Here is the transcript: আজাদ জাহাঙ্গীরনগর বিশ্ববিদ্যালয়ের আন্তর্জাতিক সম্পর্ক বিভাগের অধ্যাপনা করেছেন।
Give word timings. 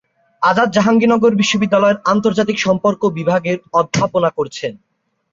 আজাদ 0.41 0.69
জাহাঙ্গীরনগর 0.71 1.31
বিশ্ববিদ্যালয়ের 1.41 2.01
আন্তর্জাতিক 2.11 2.57
সম্পর্ক 2.59 3.01
বিভাগের 3.17 3.57
অধ্যাপনা 3.73 4.29
করেছেন। 4.37 4.73